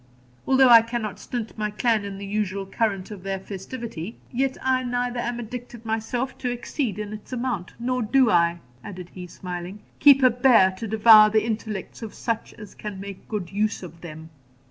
[0.47, 4.81] Although I cannot stint my clan in the usual current of their festivity, yet I
[4.83, 9.83] neither am addicted myself to exceed in its amount, nor do I,' added he, smiling,
[9.99, 14.01] 'keep a Bear to devour the intellects of such as can make good use of
[14.01, 14.31] them.'